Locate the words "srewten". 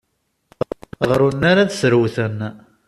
1.73-2.37